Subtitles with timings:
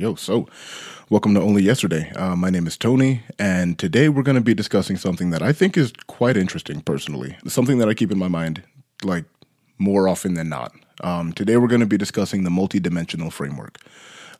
[0.00, 0.48] Yo, so
[1.10, 2.10] welcome to Only Yesterday.
[2.16, 5.52] Uh, my name is Tony, and today we're going to be discussing something that I
[5.52, 7.36] think is quite interesting personally.
[7.46, 8.62] Something that I keep in my mind
[9.04, 9.26] like
[9.76, 10.72] more often than not.
[11.02, 13.76] Um, today we're going to be discussing the multidimensional framework.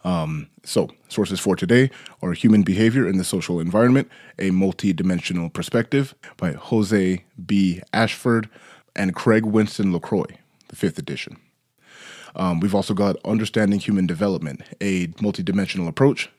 [0.03, 1.91] Um, so, sources for today
[2.23, 7.83] are Human Behavior in the Social Environment, a Multidimensional Perspective by Jose B.
[7.93, 8.49] Ashford
[8.97, 10.37] and Craig Winston LeCroy,
[10.69, 11.37] the fifth edition.
[12.37, 16.31] Um, we've also got Understanding Human Development, a Multidimensional Approach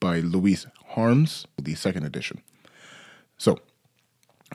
[0.00, 2.42] by Louise Harms, the second edition.
[3.36, 3.58] So,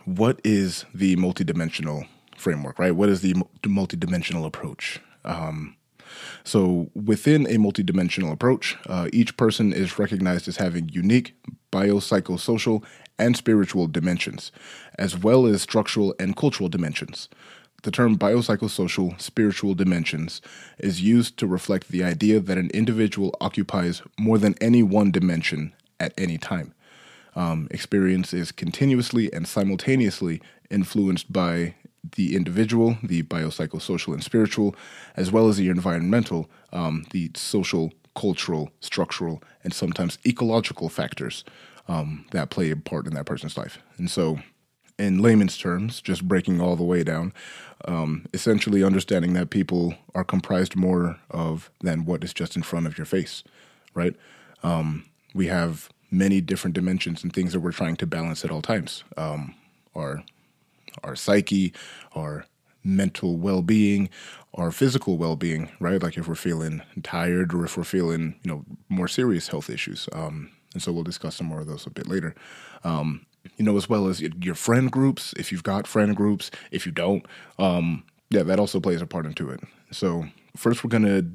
[0.06, 2.08] what is the multidimensional
[2.38, 2.96] framework, right?
[2.96, 3.34] What is the
[3.64, 5.00] multidimensional approach?
[5.24, 5.76] Um,
[6.44, 11.36] so, within a multidimensional approach, uh, each person is recognized as having unique
[11.72, 12.84] biopsychosocial
[13.18, 14.52] and spiritual dimensions,
[14.98, 17.30] as well as structural and cultural dimensions.
[17.84, 20.42] The term biopsychosocial spiritual dimensions
[20.80, 25.74] is used to reflect the idea that an individual occupies more than any one dimension
[26.00, 26.74] at any time.
[27.36, 31.76] Um, experience is continuously and simultaneously influenced by
[32.16, 34.76] the individual, the biopsychosocial and spiritual,
[35.16, 41.44] as well as the environmental, um, the social, cultural, structural, and sometimes ecological factors
[41.88, 43.80] um, that play a part in that person's life.
[43.98, 44.40] And so,
[45.00, 47.34] in layman's terms, just breaking all the way down,
[47.86, 52.88] um, essentially understanding that people are comprised more of than what is just in front
[52.88, 53.44] of your face,
[53.94, 54.16] right?
[54.62, 58.62] Um, we have many different dimensions and things that we're trying to balance at all
[58.62, 59.04] times.
[59.18, 59.56] Um,
[59.96, 60.24] our
[61.04, 61.74] our psyche,
[62.16, 62.46] our
[62.84, 64.10] mental well-being,
[64.54, 66.02] our physical well-being, right?
[66.04, 70.08] Like if we're feeling tired or if we're feeling, you know, more serious health issues.
[70.14, 72.36] Um, and so we'll discuss some more of those a bit later.
[72.84, 73.26] Um,
[73.58, 76.92] you know, as well as your friend groups, if you've got friend groups, if you
[76.92, 77.26] don't,
[77.60, 79.62] um, yeah, that also plays a part into it.
[79.92, 80.26] So
[80.56, 81.26] first, we're going to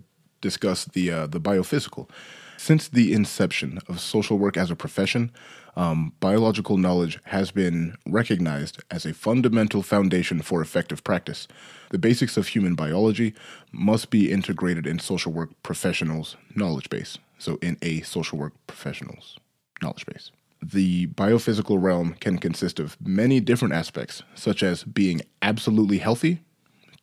[0.40, 2.08] discuss the uh, the biophysical.
[2.56, 5.30] Since the inception of social work as a profession,
[5.76, 11.46] um, biological knowledge has been recognized as a fundamental foundation for effective practice.
[11.90, 13.32] The basics of human biology
[13.70, 17.18] must be integrated in social work professionals' knowledge base.
[17.38, 19.38] So, in a social work professionals'
[19.80, 20.32] knowledge base
[20.62, 26.40] the biophysical realm can consist of many different aspects, such as being absolutely healthy,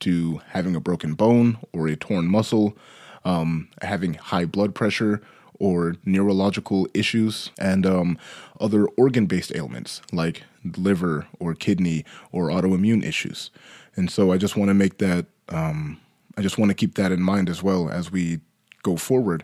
[0.00, 2.76] to having a broken bone or a torn muscle,
[3.24, 5.22] um, having high blood pressure
[5.58, 8.18] or neurological issues, and um,
[8.60, 10.42] other organ based ailments like
[10.76, 13.50] liver or kidney or autoimmune issues.
[13.96, 15.98] And so I just want to make that, um,
[16.36, 18.40] I just want to keep that in mind as well as we
[18.82, 19.42] go forward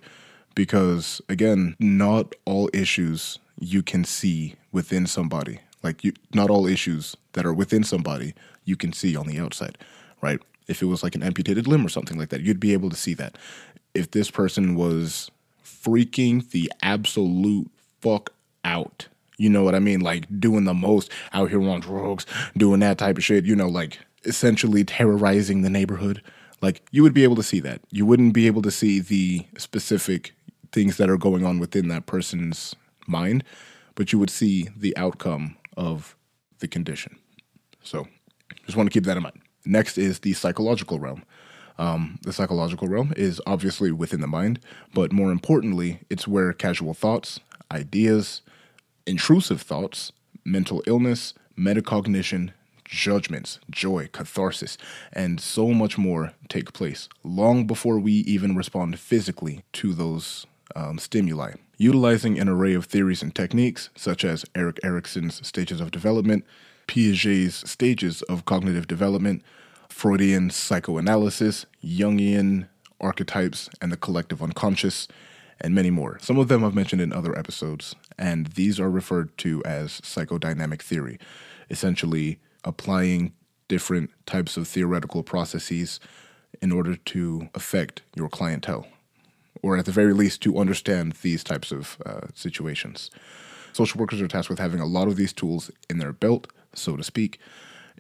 [0.55, 5.61] because again, not all issues you can see within somebody.
[5.83, 9.79] Like you, not all issues that are within somebody you can see on the outside,
[10.21, 10.41] right?
[10.69, 12.97] If it was like an amputated limb or something like that, you'd be able to
[12.97, 13.37] see that.
[13.95, 15.31] If this person was
[15.65, 17.71] freaking the absolute
[18.01, 18.31] fuck
[18.65, 19.09] out,
[19.39, 20.01] you know what I mean?
[20.01, 22.27] Like doing the most out here on drugs,
[22.57, 26.23] doing that type of shit, you know, like essentially terrorizing the neighborhood.
[26.61, 27.81] Like you would be able to see that.
[27.91, 30.33] You wouldn't be able to see the specific
[30.71, 32.77] things that are going on within that person's
[33.13, 33.45] mind,
[33.95, 36.17] but you would see the outcome of
[36.59, 37.17] the condition.
[37.83, 38.09] So
[38.67, 39.39] just want to keep that in mind.
[39.65, 41.25] Next is the psychological realm.
[41.79, 44.61] Um, the psychological realm is obviously within the mind,
[44.95, 47.41] but more importantly, it's where casual thoughts,
[47.71, 48.43] ideas,
[49.07, 50.13] intrusive thoughts,
[50.45, 52.53] mental illness, metacognition,
[52.85, 54.77] judgments, joy, catharsis,
[55.13, 60.99] and so much more take place long before we even respond physically to those um,
[60.99, 61.53] stimuli
[61.83, 66.45] utilizing an array of theories and techniques, such as Erik Erikson's stages of development,
[66.87, 69.43] Piaget's stages of cognitive development,
[69.89, 72.69] Freudian psychoanalysis, Jungian
[73.01, 75.09] archetypes and the collective unconscious,
[75.61, 76.19] and many more.
[76.21, 80.83] Some of them I've mentioned in other episodes, and these are referred to as psychodynamic
[80.83, 81.19] theory,
[81.69, 83.33] essentially applying
[83.67, 85.99] different types of theoretical processes
[86.61, 88.87] in order to affect your clientele
[89.63, 93.11] or at the very least to understand these types of uh, situations.
[93.73, 96.97] Social workers are tasked with having a lot of these tools in their belt, so
[96.97, 97.39] to speak,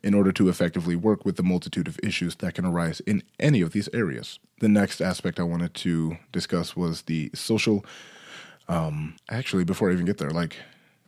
[0.03, 3.61] in order to effectively work with the multitude of issues that can arise in any
[3.61, 4.38] of these areas.
[4.61, 7.85] The next aspect I wanted to discuss was the social.
[8.69, 10.56] Um, actually, before I even get there, like,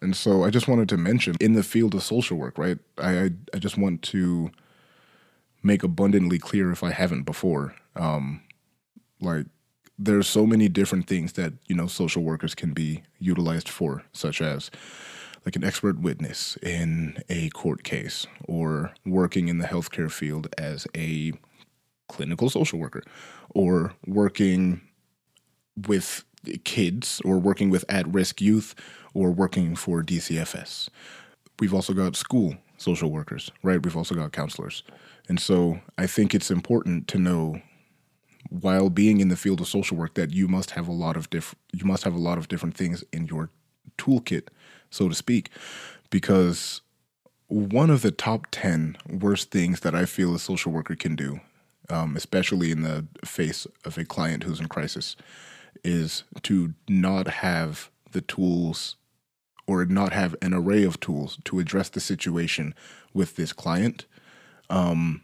[0.00, 2.78] and so I just wanted to mention in the field of social work, right?
[2.98, 4.50] I I, I just want to
[5.62, 8.42] make abundantly clear if I haven't before, um,
[9.20, 9.46] like
[9.98, 14.40] there's so many different things that you know social workers can be utilized for, such
[14.40, 14.70] as
[15.44, 20.86] like an expert witness in a court case, or working in the healthcare field as
[20.96, 21.32] a
[22.08, 23.02] clinical social worker,
[23.50, 24.80] or working
[25.86, 26.24] with
[26.64, 28.74] kids or working with at risk youth
[29.14, 30.88] or working for DCFS.
[31.58, 33.82] We've also got school social workers, right?
[33.82, 34.82] We've also got counselors.
[35.28, 37.60] And so I think it's important to know
[38.50, 41.30] while being in the field of social work that you must have a lot of
[41.30, 43.50] different you must have a lot of different things in your
[43.98, 44.48] toolkit,
[44.90, 45.50] so to speak,
[46.10, 46.80] because
[47.48, 51.40] one of the top 10 worst things that I feel a social worker can do,
[51.90, 55.16] um, especially in the face of a client who's in crisis,
[55.82, 58.96] is to not have the tools
[59.66, 62.74] or not have an array of tools to address the situation
[63.12, 64.06] with this client.
[64.70, 65.22] Um,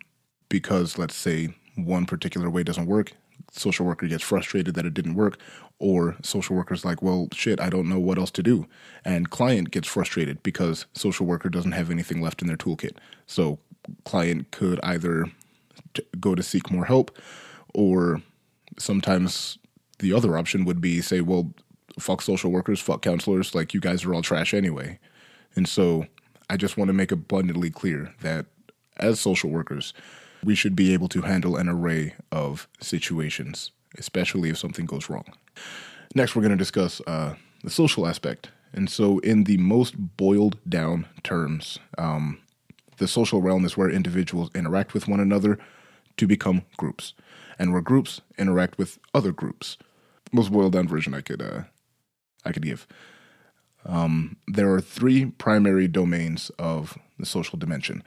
[0.48, 1.54] because let's say
[1.84, 3.12] one particular way doesn't work,
[3.52, 5.38] social worker gets frustrated that it didn't work,
[5.78, 8.66] or social worker's like, well, shit, I don't know what else to do.
[9.04, 12.96] And client gets frustrated because social worker doesn't have anything left in their toolkit.
[13.26, 13.58] So
[14.04, 15.26] client could either
[15.94, 17.16] t- go to seek more help,
[17.74, 18.22] or
[18.78, 19.58] sometimes
[19.98, 21.52] the other option would be say, well,
[21.98, 24.98] fuck social workers, fuck counselors, like you guys are all trash anyway.
[25.56, 26.06] And so
[26.48, 28.46] I just want to make abundantly clear that
[28.96, 29.92] as social workers,
[30.44, 35.24] we should be able to handle an array of situations, especially if something goes wrong.
[36.14, 38.50] Next, we're going to discuss uh, the social aspect.
[38.72, 42.40] And so, in the most boiled down terms, um,
[42.98, 45.58] the social realm is where individuals interact with one another
[46.16, 47.14] to become groups,
[47.58, 49.76] and where groups interact with other groups.
[50.32, 51.62] Most boiled down version I could uh,
[52.44, 52.86] I could give.
[53.84, 58.02] Um, there are three primary domains of the social dimension.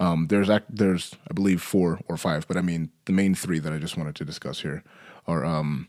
[0.00, 3.72] Um, there's there's I believe four or five, but I mean the main three that
[3.72, 4.82] I just wanted to discuss here
[5.28, 5.88] are um,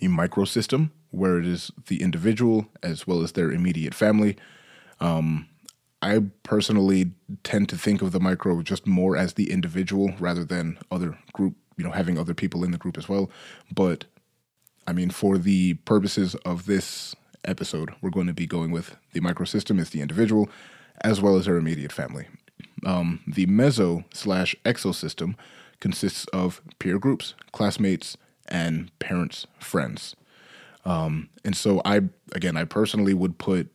[0.00, 4.36] the microsystem, where it is the individual as well as their immediate family.
[5.00, 5.48] Um,
[6.00, 7.10] I personally
[7.42, 11.56] tend to think of the micro just more as the individual rather than other group,
[11.76, 13.28] you know, having other people in the group as well.
[13.74, 14.04] But
[14.86, 17.14] I mean, for the purposes of this
[17.44, 20.48] episode, we're going to be going with the microsystem as the individual
[21.02, 22.26] as well as their immediate family.
[22.84, 25.36] Um, the meso slash exosystem
[25.80, 28.16] consists of peer groups, classmates,
[28.48, 30.16] and parents, friends.
[30.84, 32.00] Um, and so I,
[32.32, 33.68] again, I personally would put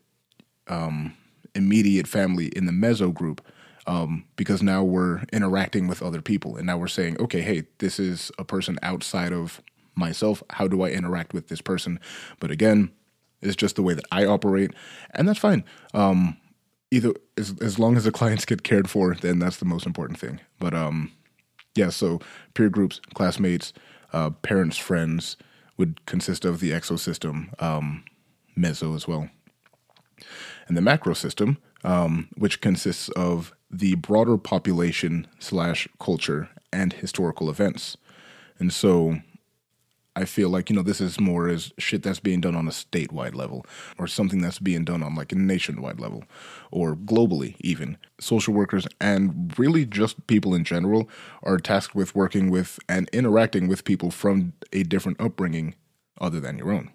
[0.68, 1.16] um,
[1.54, 3.42] immediate family in the meso group
[3.88, 8.00] um, because now we're interacting with other people and now we're saying, okay, hey, this
[8.00, 9.62] is a person outside of
[9.96, 10.44] myself.
[10.52, 12.00] How do I interact with this person?
[12.40, 12.92] But again,
[13.42, 14.72] it's just the way that I operate,
[15.14, 15.64] and that's fine.
[15.94, 16.38] Um,
[16.96, 20.20] either as as long as the clients get cared for, then that's the most important
[20.20, 20.40] thing.
[20.60, 21.12] But um,
[21.76, 21.90] yeah.
[21.90, 22.20] So
[22.54, 23.74] peer groups, classmates,
[24.14, 25.38] uh, parents, friends
[25.78, 28.04] would consist of the exosystem, um,
[28.58, 29.30] meso as well,
[30.68, 37.50] and the macro system, um, which consists of the broader population slash culture and historical
[37.50, 37.98] events.
[38.58, 39.20] And so
[40.16, 42.72] I feel like, you know, this is more as shit that's being done on a
[42.72, 43.66] statewide level
[43.98, 46.24] or something that's being done on like a nationwide level
[46.72, 47.98] or globally, even.
[48.20, 51.10] Social workers and really just people in general
[51.44, 55.76] are tasked with working with and interacting with people from a different upbringing
[56.22, 56.92] other than your own.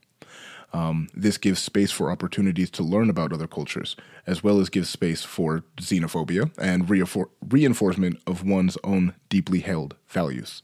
[0.72, 3.96] Um, this gives space for opportunities to learn about other cultures,
[4.26, 9.96] as well as gives space for xenophobia and reinfor- reinforcement of one's own deeply held
[10.08, 10.62] values.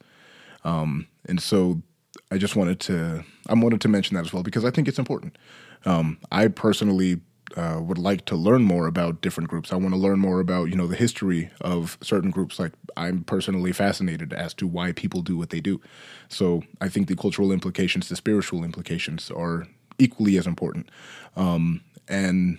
[0.64, 1.82] Um, and so
[2.30, 4.98] I just wanted to I wanted to mention that as well because I think it's
[4.98, 5.36] important.
[5.84, 7.20] Um, I personally
[7.56, 9.72] uh, would like to learn more about different groups.
[9.72, 12.58] I want to learn more about you know the history of certain groups.
[12.58, 15.80] Like I'm personally fascinated as to why people do what they do.
[16.28, 19.66] So I think the cultural implications, the spiritual implications, are
[19.98, 20.90] equally as important.
[21.36, 22.58] Um, and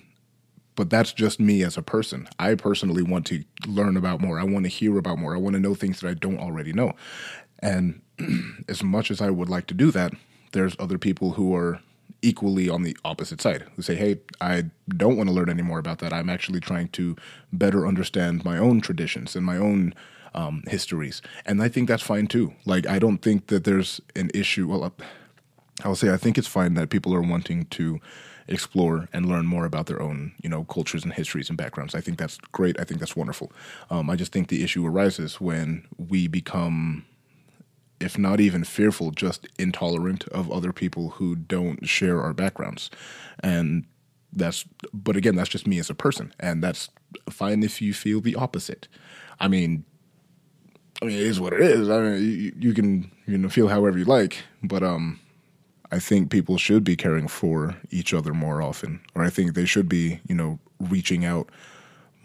[0.76, 2.30] but that's just me as a person.
[2.40, 4.40] I personally want to learn about more.
[4.40, 5.36] I want to hear about more.
[5.36, 6.94] I want to know things that I don't already know.
[7.60, 8.02] And
[8.68, 10.14] as much as I would like to do that,
[10.52, 11.80] there's other people who are
[12.22, 15.80] equally on the opposite side who say, hey, I don't want to learn any more
[15.80, 16.14] about that.
[16.14, 17.16] I'm actually trying to
[17.54, 19.94] better understand my own traditions and my own
[20.34, 21.22] um, histories.
[21.46, 22.54] And I think that's fine too.
[22.66, 24.68] Like, I don't think that there's an issue.
[24.68, 24.94] Well,
[25.84, 28.00] I'll say I think it's fine that people are wanting to
[28.48, 31.94] explore and learn more about their own, you know, cultures and histories and backgrounds.
[31.94, 32.80] I think that's great.
[32.80, 33.52] I think that's wonderful.
[33.90, 37.06] Um, I just think the issue arises when we become
[38.00, 42.90] if not even fearful, just intolerant of other people who don't share our backgrounds.
[43.40, 43.86] And
[44.34, 46.34] that's, but again, that's just me as a person.
[46.40, 46.90] And that's
[47.30, 48.88] fine if you feel the opposite.
[49.40, 49.84] I mean,
[51.02, 51.90] I mean, it is what it is.
[51.90, 55.20] I mean, you, you can, you know, feel however you like, but, um,
[55.90, 59.64] I think people should be caring for each other more often, or I think they
[59.64, 61.50] should be, you know, reaching out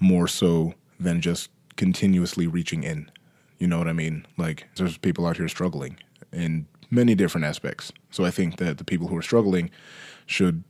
[0.00, 3.08] more so than just continuously reaching in.
[3.62, 4.26] You know what I mean?
[4.36, 5.96] Like there's people out here struggling
[6.32, 7.92] in many different aspects.
[8.10, 9.70] So I think that the people who are struggling
[10.26, 10.64] should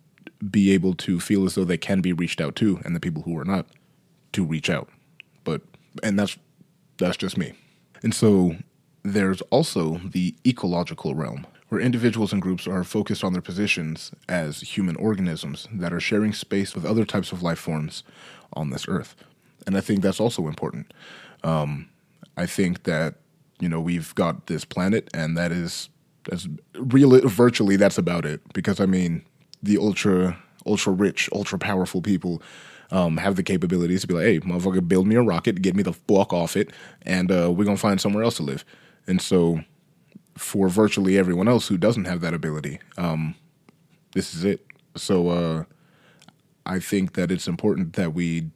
[0.50, 3.22] be able to feel as though they can be reached out to, and the people
[3.22, 3.64] who are not
[4.32, 4.90] to reach out.
[5.42, 5.62] But
[6.02, 6.36] and that's
[6.98, 7.54] that's just me.
[8.02, 8.56] And so
[9.02, 14.60] there's also the ecological realm, where individuals and groups are focused on their positions as
[14.60, 18.04] human organisms that are sharing space with other types of life forms
[18.52, 19.16] on this earth.
[19.66, 20.92] And I think that's also important.
[21.42, 21.88] Um,
[22.36, 23.16] I think that
[23.60, 25.88] you know we've got this planet, and that is
[26.74, 27.18] real.
[27.28, 28.40] Virtually, that's about it.
[28.52, 29.24] Because I mean,
[29.62, 32.42] the ultra ultra rich, ultra powerful people
[32.90, 35.82] um, have the capabilities to be like, hey, motherfucker, build me a rocket, get me
[35.82, 36.70] the fuck off it,
[37.02, 38.64] and uh, we're gonna find somewhere else to live.
[39.06, 39.62] And so,
[40.36, 43.34] for virtually everyone else who doesn't have that ability, um,
[44.14, 44.66] this is it.
[44.96, 45.64] So, uh,
[46.64, 48.50] I think that it's important that we,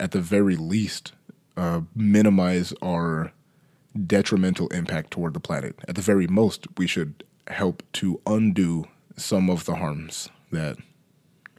[0.00, 1.12] at the very least,
[1.56, 3.32] uh, minimize our
[4.06, 5.76] detrimental impact toward the planet.
[5.86, 10.76] At the very most, we should help to undo some of the harms that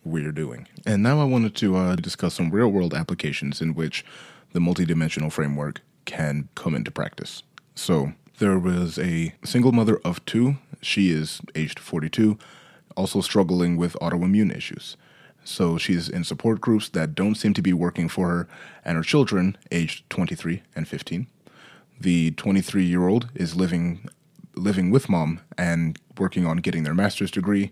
[0.03, 0.67] we're doing.
[0.85, 4.03] And now I wanted to uh, discuss some real world applications in which
[4.51, 7.43] the multidimensional framework can come into practice.
[7.75, 10.57] So, there was a single mother of two.
[10.81, 12.38] She is aged 42,
[12.97, 14.97] also struggling with autoimmune issues.
[15.43, 18.47] So she's in support groups that don't seem to be working for her,
[18.85, 21.27] and her children, aged 23 and 15.
[22.00, 24.07] The 23 year old is living
[24.55, 27.71] living with mom and working on getting their master's degree,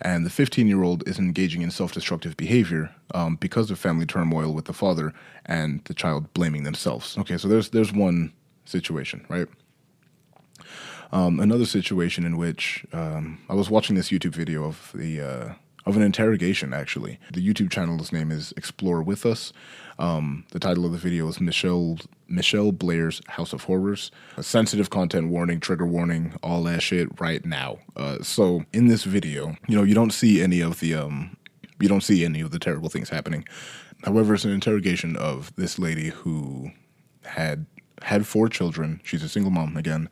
[0.00, 4.06] and the 15 year old is engaging in self destructive behavior um, because of family
[4.06, 5.12] turmoil with the father
[5.46, 7.18] and the child blaming themselves.
[7.18, 8.32] Okay, so there's there's one
[8.64, 9.48] situation, right?
[11.12, 15.54] Um, another situation in which um, I was watching this YouTube video of the uh,
[15.86, 16.72] of an interrogation.
[16.72, 19.52] Actually, the YouTube channel's name is Explore with Us.
[19.98, 24.10] Um, the title of the video is Michelle Michelle Blair's House of Horrors.
[24.36, 27.78] A sensitive content warning, trigger warning, all that shit right now.
[27.96, 31.36] Uh, so in this video, you know, you don't see any of the um,
[31.80, 33.44] you don't see any of the terrible things happening.
[34.04, 36.70] However, it's an interrogation of this lady who
[37.24, 37.66] had
[38.02, 39.00] had four children.
[39.04, 40.08] She's a single mom again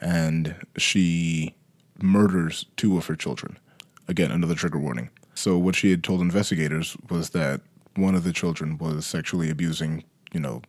[0.00, 1.54] and she
[2.00, 3.58] murders two of her children.
[4.08, 5.10] Again, another trigger warning.
[5.34, 7.60] So, what she had told investigators was that
[7.96, 10.62] one of the children was sexually abusing, you know,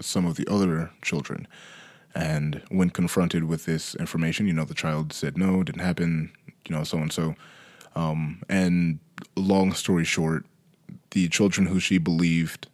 [0.00, 1.48] some of the other children.
[2.14, 6.32] And when confronted with this information, you know, the child said no, didn't happen,
[6.66, 7.34] you know, so and so.
[7.94, 8.98] Um, and
[9.36, 10.46] long story short,
[11.10, 12.68] the children who she believed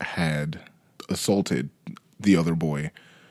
[0.00, 0.60] had
[1.08, 1.70] assaulted
[2.20, 2.90] the other boy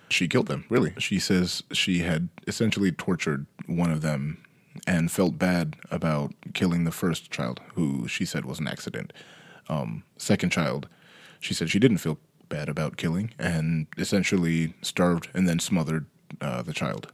[0.10, 0.94] she killed them, really.
[0.98, 4.38] She says she had essentially tortured one of them
[4.86, 9.14] and felt bad about killing the first child, who she said was an accident.
[9.70, 10.88] Um, second child,
[11.40, 12.18] she said she didn't feel
[12.50, 16.06] bad about killing and essentially starved and then smothered
[16.42, 17.12] uh, the child.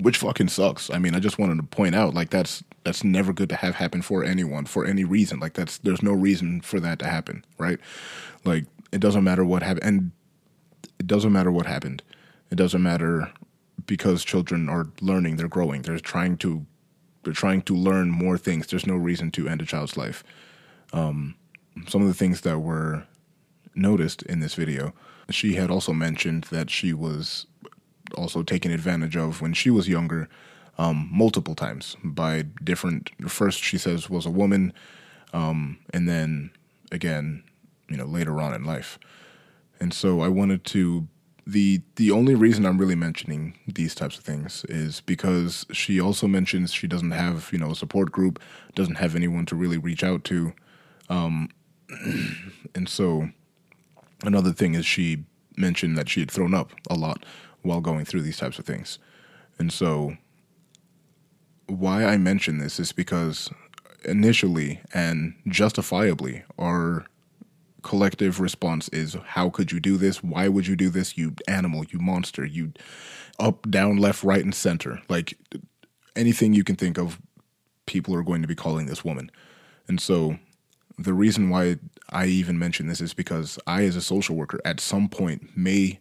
[0.00, 0.88] Which fucking sucks.
[0.90, 3.74] I mean, I just wanted to point out like that's that's never good to have
[3.74, 5.40] happen for anyone for any reason.
[5.40, 7.78] Like that's there's no reason for that to happen, right?
[8.44, 9.84] Like it doesn't matter what happened.
[9.84, 10.12] And
[11.00, 12.02] it doesn't matter what happened.
[12.50, 13.32] It doesn't matter
[13.90, 16.64] because children are learning, they're growing, they're trying to
[17.24, 18.68] they're trying to learn more things.
[18.68, 20.22] There's no reason to end a child's life.
[20.92, 21.34] Um,
[21.88, 23.04] some of the things that were
[23.74, 24.94] noticed in this video,
[25.28, 27.46] she had also mentioned that she was
[28.14, 30.28] also taken advantage of when she was younger
[30.78, 33.10] um, multiple times by different.
[33.28, 34.72] First, she says was a woman,
[35.32, 36.52] um, and then
[36.92, 37.42] again,
[37.88, 39.00] you know, later on in life.
[39.80, 41.08] And so I wanted to
[41.50, 46.26] the the only reason I'm really mentioning these types of things is because she also
[46.28, 48.40] mentions she doesn't have you know a support group,
[48.74, 50.52] doesn't have anyone to really reach out to,
[51.08, 51.48] um,
[52.74, 53.30] and so
[54.22, 55.24] another thing is she
[55.56, 57.24] mentioned that she had thrown up a lot
[57.62, 58.98] while going through these types of things,
[59.58, 60.16] and so
[61.66, 63.50] why I mention this is because
[64.04, 67.06] initially and justifiably our
[67.90, 70.22] collective response is how could you do this?
[70.22, 71.18] Why would you do this?
[71.18, 72.72] You animal you monster you
[73.40, 75.02] up down left right and center.
[75.08, 75.36] Like
[76.14, 77.20] anything you can think of
[77.86, 79.28] people are going to be calling this woman.
[79.88, 80.38] And so
[80.98, 81.78] the reason why
[82.10, 85.98] i even mention this is because i as a social worker at some point may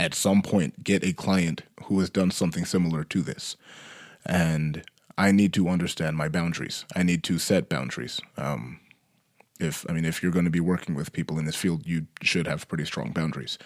[0.00, 3.56] at some point get a client who has done something similar to this.
[4.26, 4.82] And
[5.16, 6.84] i need to understand my boundaries.
[6.94, 8.20] I need to set boundaries.
[8.36, 8.80] Um,
[9.64, 12.06] if I mean if you're going to be working with people in this field, you
[12.22, 13.58] should have pretty strong boundaries.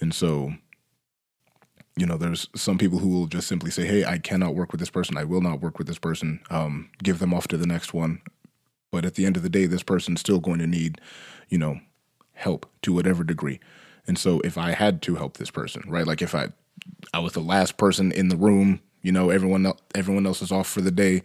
[0.00, 0.52] And so
[1.96, 4.80] you know, there's some people who will just simply say, "Hey, I cannot work with
[4.80, 5.16] this person.
[5.18, 6.40] I will not work with this person.
[6.48, 8.22] Um, give them off to the next one."
[8.92, 11.00] But at the end of the day, this person's still going to need,
[11.48, 11.80] you know,
[12.32, 13.60] help to whatever degree.
[14.06, 16.48] And so, if I had to help this person, right, like if I,
[17.12, 20.52] I was the last person in the room, You know, everyone el- everyone else is
[20.52, 21.22] off for the day,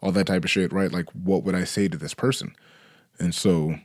[0.00, 0.92] all that type of shit, right?
[0.92, 2.54] Like, what would I say to this person?
[3.18, 3.78] And so,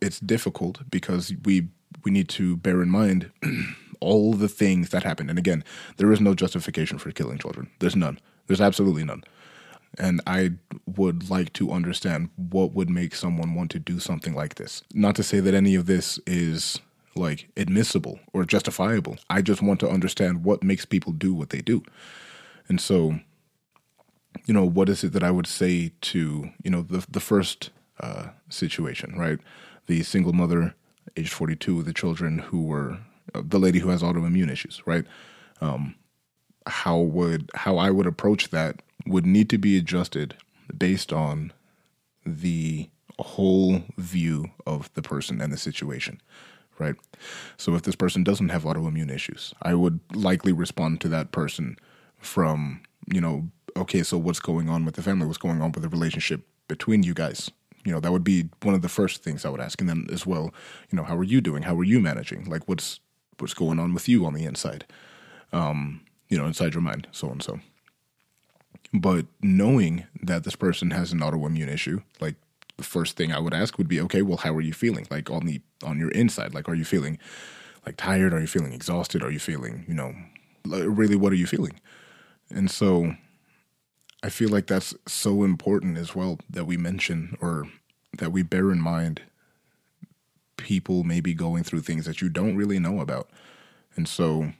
[0.00, 1.68] it's difficult because we
[2.04, 3.30] we need to bear in mind
[4.00, 5.30] all the things that happened.
[5.30, 5.64] And again,
[5.96, 7.70] there is no justification for killing children.
[7.78, 8.18] There's none.
[8.46, 9.24] There's absolutely none.
[9.96, 10.52] And I
[10.86, 14.82] would like to understand what would make someone want to do something like this.
[14.92, 16.80] Not to say that any of this is
[17.14, 19.16] like admissible or justifiable.
[19.30, 21.82] I just want to understand what makes people do what they do.
[22.68, 23.20] And so,
[24.46, 27.70] you know, what is it that I would say to, you know, the the first
[28.00, 29.38] uh, situation, right?
[29.86, 30.74] The single mother,
[31.16, 32.98] age 42, the children who were,
[33.34, 35.04] uh, the lady who has autoimmune issues, right?
[35.60, 35.94] Um,
[36.66, 40.36] how would, how I would approach that would need to be adjusted
[40.76, 41.52] based on
[42.24, 46.20] the whole view of the person and the situation,
[46.78, 46.94] right?
[47.56, 51.76] So if this person doesn't have autoimmune issues, I would likely respond to that person
[52.18, 55.26] from, you know, okay, so what's going on with the family?
[55.26, 57.50] What's going on with the relationship between you guys?
[57.84, 59.80] You know, that would be one of the first things I would ask.
[59.80, 60.54] And then as well,
[60.90, 61.64] you know, how are you doing?
[61.64, 62.48] How are you managing?
[62.48, 63.00] Like what's
[63.38, 64.84] what's going on with you on the inside?
[65.52, 67.60] Um, you know, inside your mind, so and so.
[68.92, 72.36] But knowing that this person has an autoimmune issue, like
[72.76, 75.06] the first thing I would ask would be, okay, well, how are you feeling?
[75.10, 77.18] Like on the on your inside, like are you feeling
[77.84, 78.32] like tired?
[78.32, 79.22] Are you feeling exhausted?
[79.22, 80.14] Are you feeling, you know,
[80.64, 81.80] really what are you feeling?
[82.50, 83.14] And so
[84.24, 87.68] I feel like that's so important as well that we mention or
[88.16, 89.20] that we bear in mind
[90.56, 93.28] people may be going through things that you don't really know about.
[93.96, 94.52] And so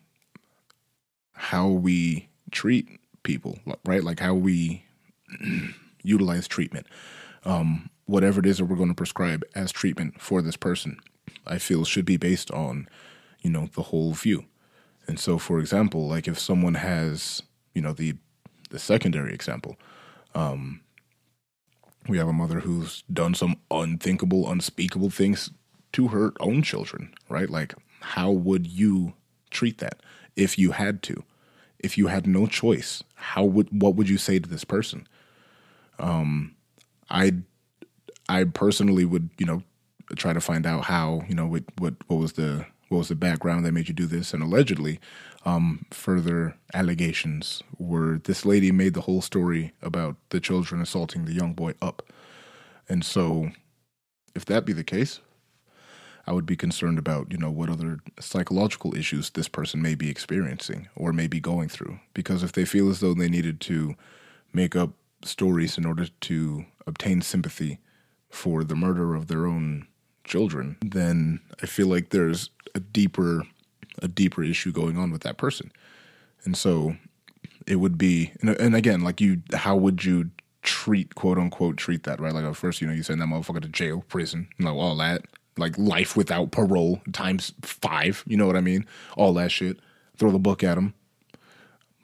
[1.33, 4.05] how we treat people, right?
[4.05, 4.85] Like how we
[6.03, 6.87] utilize treatment,
[7.45, 10.99] um, whatever it is that we're going to prescribe as treatment for this person,
[11.47, 12.87] I feel should be based on,
[13.41, 14.45] you know, the whole view.
[15.07, 17.43] And so, for example, like if someone has,
[17.75, 18.17] you know, the
[18.71, 19.77] the secondary example,
[20.35, 20.81] um,
[22.09, 25.51] we have a mother who's done some unthinkable, unspeakable things
[25.93, 27.49] to her own children, right?
[27.49, 29.15] Like, how would you
[29.51, 30.01] treat that
[30.37, 31.25] if you had to?
[31.85, 35.07] if you had no choice, how would what would you say to this person?
[35.99, 36.57] Um,
[37.11, 37.35] I
[38.27, 39.63] I personally would you know
[40.17, 43.15] try to find out how you know what what what was the what was the
[43.15, 45.01] background that made you do this, and allegedly,
[45.45, 51.33] um, further allegations were this lady made the whole story about the children assaulting the
[51.33, 52.03] young boy up,
[52.89, 53.51] and so
[54.35, 55.21] if that be the case,
[56.27, 60.09] I would be concerned about, you know, what other psychological issues this person may be
[60.09, 62.01] experiencing or may be going through.
[62.15, 63.95] Because if they feel as though they needed to
[64.53, 64.91] make up
[65.23, 67.79] stories in order to obtain sympathy
[68.31, 69.87] for the murder of their own
[70.25, 73.45] children, then I feel like there's a deeper
[74.03, 75.71] a deeper issue going on with that person.
[76.45, 76.97] And so
[77.67, 80.31] it would be and, again, like you how would you
[80.63, 82.33] treat quote unquote treat that, right?
[82.33, 85.27] Like at first, you know, you send that motherfucker to jail, prison, know, all that
[85.57, 88.25] like life without parole times five.
[88.27, 88.87] You know what I mean?
[89.17, 89.79] All that shit.
[90.17, 90.95] Throw the book at him.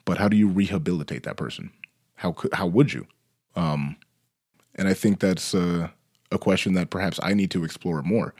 [0.05, 1.71] But how do you rehabilitate that person?
[2.15, 3.07] How could how would you?
[3.55, 3.97] Um,
[4.75, 5.91] and I think that's a,
[6.31, 8.33] a question that perhaps I need to explore more.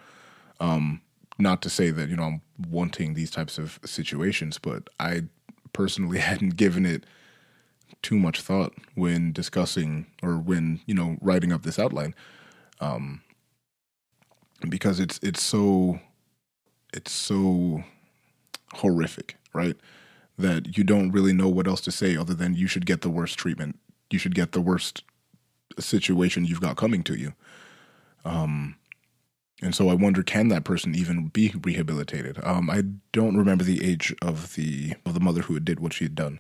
[0.60, 1.02] Um,
[1.38, 5.24] not to say that you know I'm wanting these types of situations, but I
[5.74, 7.06] personally hadn't given it
[8.02, 12.16] too much thought when discussing or when you know writing up this outline.
[12.80, 13.22] Um,
[14.70, 16.00] because it's it's so
[16.94, 17.84] it's so
[18.76, 19.76] horrific, right?
[20.38, 23.10] That you don't really know what else to say other than you should get the
[23.10, 23.80] worst treatment.
[24.10, 25.04] You should get the worst
[25.80, 27.34] situation you've got coming to you.
[28.26, 28.76] Um,
[29.62, 32.40] and so I wonder, can that person even be rehabilitated?
[32.44, 36.06] Um, I don't remember the age of the of the mother who did what she
[36.06, 36.40] had done,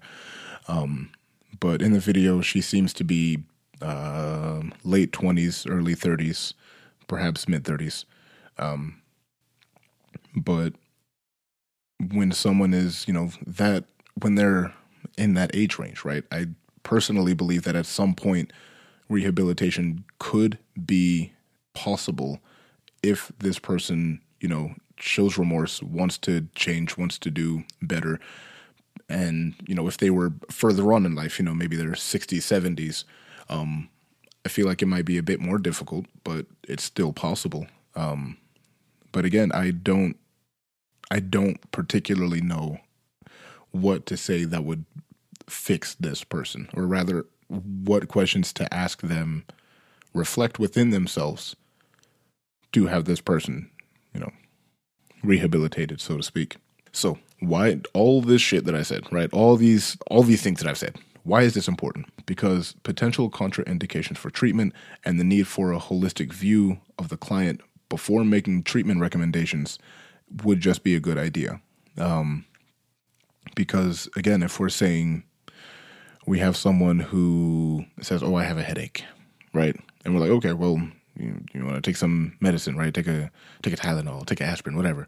[0.68, 1.12] um,
[1.60, 3.44] but in the video, she seems to be
[3.82, 6.56] uh, late twenties, early thirties,
[7.08, 8.06] perhaps mid thirties.
[8.58, 9.02] Um,
[10.36, 10.74] but
[12.12, 13.86] when someone is, you know, that
[14.20, 14.74] when they're
[15.18, 16.24] in that age range, right?
[16.32, 16.48] I
[16.84, 18.52] personally believe that at some point
[19.10, 21.34] rehabilitation could be
[21.74, 22.40] possible
[23.04, 28.20] if this person, you know, shows remorse, wants to change, wants to do better.
[29.10, 32.38] And, you know, if they were further on in life, you know, maybe they're 60s,
[32.38, 33.04] 70s,
[33.50, 33.90] um,
[34.46, 37.68] I feel like it might be a bit more difficult, but it's still possible.
[37.96, 38.38] Um,
[39.12, 40.18] but again, I don't
[41.12, 42.80] I don't particularly know
[43.72, 44.86] what to say that would
[45.50, 49.44] fix this person, or rather, what questions to ask them,
[50.14, 51.58] reflect within themselves
[52.74, 53.70] to have this person,
[54.14, 54.32] you know,
[55.24, 56.58] rehabilitated, so to speak.
[56.92, 59.32] So, why all this shit that I said, right?
[59.34, 60.98] All these all these things that I've said.
[61.24, 62.08] Why is this important?
[62.26, 64.74] Because potential contraindications for treatment
[65.06, 69.78] and the need for a holistic view of the client before making treatment recommendations
[70.44, 71.62] would just be a good idea.
[71.98, 72.46] Um,
[73.56, 75.24] because again, if we're saying
[76.26, 79.04] we have someone who says, "Oh, I have a headache,"
[79.54, 80.82] right, and we're like, "Okay, well,
[81.18, 82.94] you, you want to take some medicine, right?
[82.94, 85.08] Take a take a Tylenol, take an aspirin, whatever,"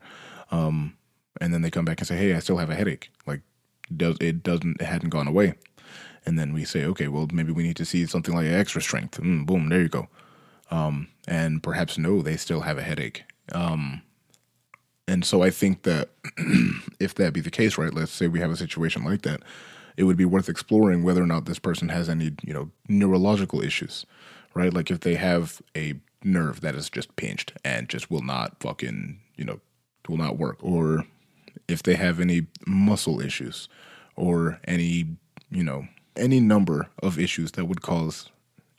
[0.52, 0.96] um,
[1.42, 3.42] and then they come back and say, "Hey, I still have a headache." Like,
[3.96, 5.56] does it doesn't it hadn't gone away?
[6.26, 9.20] And then we say, "Okay, well, maybe we need to see something like extra strength."
[9.20, 10.08] Mm, boom, there you go.
[10.72, 13.24] Um, and perhaps no, they still have a headache.
[13.52, 14.02] Um,
[15.08, 16.10] and so I think that
[17.00, 19.42] if that be the case, right, let's say we have a situation like that,
[19.98, 23.62] it would be worth exploring whether or not this person has any, you know, neurological
[23.62, 24.06] issues,
[24.54, 24.74] right?
[24.74, 29.20] Like if they have a nerve that is just pinched and just will not fucking,
[29.36, 29.60] you know,
[30.08, 31.06] will not work, or
[31.68, 33.68] if they have any muscle issues
[34.16, 35.08] or any,
[35.50, 38.30] you know, any number of issues that would cause,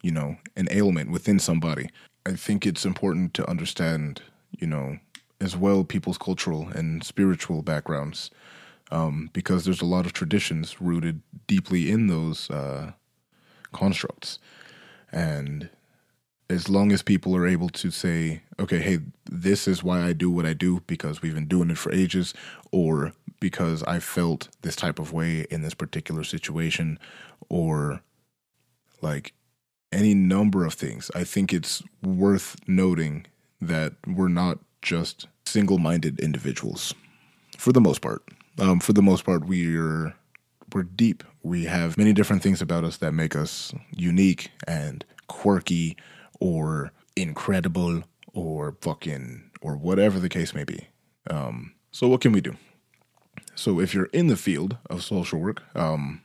[0.03, 1.89] you know, an ailment within somebody.
[2.27, 4.99] I think it's important to understand, you know,
[5.41, 8.31] as well people's cultural and spiritual backgrounds
[8.91, 12.93] um, because there's a lot of traditions rooted deeply in those uh,
[13.73, 14.39] constructs.
[15.15, 15.71] And
[16.51, 18.99] as long as people are able to say, okay, hey,
[19.31, 22.35] this is why I do what I do because we've been doing it for ages,
[22.73, 26.99] or because I felt this type of way in this particular situation,
[27.49, 28.03] or
[29.01, 29.35] like
[29.93, 33.27] any number of things, I think it's worth noting
[33.61, 36.93] that we're not just single minded individuals
[37.57, 38.23] for the most part.
[38.59, 40.15] Um, for the most part, we're
[40.75, 41.23] we're deep.
[41.43, 45.97] We have many different things about us that make us unique and quirky
[46.41, 50.89] or incredible or fucking or whatever the case may be.
[51.31, 52.57] Um, so what can we do?
[53.55, 56.21] So if you're in the field of social work, um,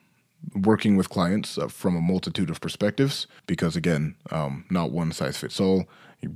[0.55, 5.37] working with clients uh, from a multitude of perspectives, because again, um, not one size
[5.37, 5.85] fits all.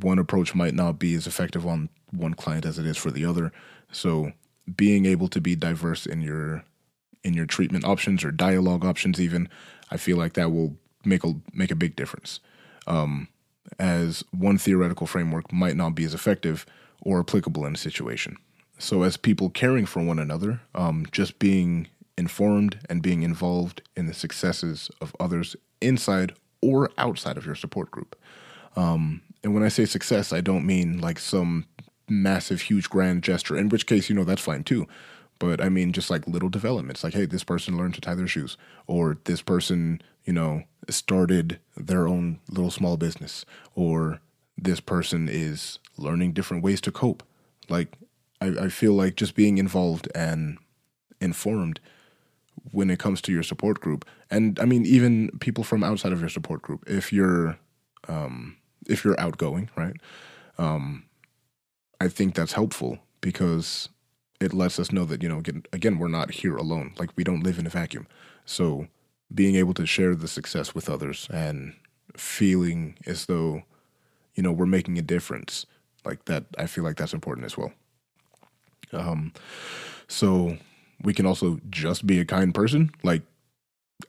[0.02, 3.26] One approach might not be as effective on one client as it is for the
[3.26, 3.52] other.
[3.92, 4.34] So
[4.78, 6.64] being able to be diverse in your
[7.24, 9.48] in your treatment options or dialogue options even
[9.92, 12.40] i feel like that will make a make a big difference.
[12.88, 13.28] Um,
[13.80, 16.66] as one theoretical framework might not be as effective
[17.02, 18.38] or applicable in a situation.
[18.78, 24.06] So as people caring for one another um, just being informed and being involved in
[24.06, 28.16] the successes of others inside or outside of your support group.
[28.76, 31.66] Um, and when i say success i don't mean like some
[32.10, 34.88] massive, huge, grand gesture, in which case, you know, that's fine too.
[35.40, 38.28] But I mean, just like little developments, like, hey, this person learned to tie their
[38.28, 44.20] shoes, or this person, you know, started their own little small business, or
[44.58, 47.24] this person is learning different ways to cope.
[47.70, 47.98] Like,
[48.40, 50.58] I, I feel like just being involved and
[51.20, 51.80] informed
[52.72, 56.20] when it comes to your support group, and I mean, even people from outside of
[56.20, 57.58] your support group, if you're,
[58.08, 59.96] um, if you're outgoing, right?
[60.58, 61.06] Um,
[62.00, 63.90] I think that's helpful because
[64.44, 66.94] it lets us know that, you know, again, again, we're not here alone.
[67.00, 68.08] Like we don't live in a vacuum.
[68.46, 68.88] So
[69.34, 71.74] being able to share the success with others and
[72.18, 73.64] feeling as though,
[74.36, 75.66] you know, we're making a difference,
[76.04, 77.72] like that, I feel like that's important as well.
[78.92, 79.34] Um,
[80.08, 80.58] so
[81.02, 82.92] we can also just be a kind person.
[83.02, 83.24] Like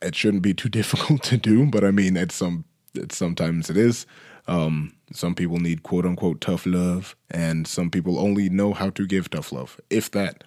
[0.03, 3.77] it shouldn't be too difficult to do, but I mean, it's some, it's sometimes it
[3.77, 4.05] is.
[4.46, 9.07] Um, some people need quote unquote tough love, and some people only know how to
[9.07, 10.44] give tough love, if that.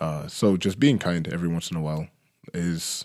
[0.00, 2.08] Uh, so just being kind every once in a while
[2.54, 3.04] is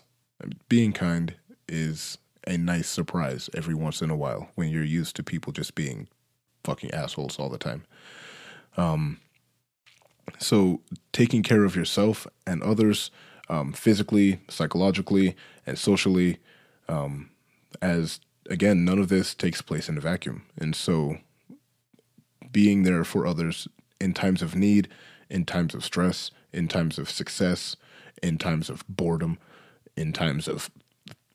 [0.70, 1.36] being kind
[1.68, 5.76] is a nice surprise every once in a while when you're used to people just
[5.76, 6.08] being
[6.64, 7.84] fucking assholes all the time.
[8.78, 9.20] Um,
[10.40, 10.82] so
[11.12, 13.12] taking care of yourself and others
[13.50, 16.38] um, physically, psychologically, and socially
[16.88, 17.30] um,
[17.82, 20.44] as again, none of this takes place in a vacuum.
[20.58, 21.18] And so
[22.52, 23.68] being there for others
[24.00, 24.88] in times of need,
[25.30, 27.76] in times of stress, in times of success,
[28.22, 29.38] in times of boredom,
[29.98, 30.70] in times of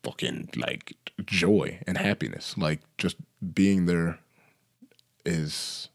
[0.03, 0.95] fucking like
[1.25, 2.57] joy and happiness.
[2.57, 3.17] Like just
[3.53, 4.19] being there
[5.25, 5.89] is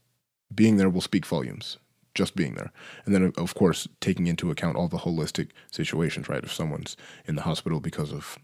[0.54, 1.78] being there will speak volumes.
[2.14, 2.72] Just being there.
[3.04, 6.42] And then, of course, taking into account all the holistic situations, right?
[6.42, 8.38] If someone's in the hospital because of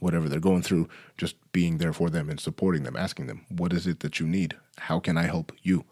[0.00, 3.72] whatever they're going through, just being there for them and supporting them, asking them, what
[3.72, 4.56] is it that you need?
[4.78, 5.84] How can I help you?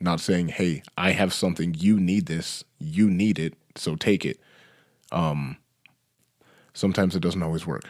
[0.00, 4.38] Not saying, hey, I have something, you need this, you need it, so take it.
[5.12, 5.56] Um,
[6.72, 7.84] sometimes it doesn't always work.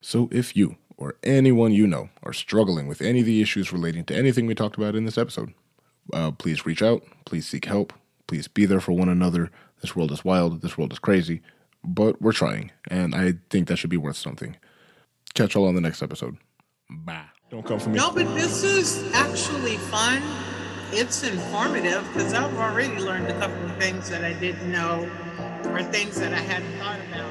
[0.00, 4.04] So if you or anyone you know are struggling with any of the issues relating
[4.04, 5.52] to anything we talked about in this episode,
[6.12, 7.92] uh, please reach out, please seek help,
[8.26, 9.50] please be there for one another.
[9.82, 11.42] This world is wild, this world is crazy,
[11.84, 14.56] but we're trying, and I think that should be worth something
[15.36, 16.38] Catch y'all on the next episode.
[16.88, 17.26] Bye.
[17.50, 17.98] Don't come for me.
[17.98, 20.22] No, but this is actually fun.
[20.92, 25.06] It's informative because I've already learned a couple of things that I didn't know
[25.66, 27.25] or things that I hadn't thought about.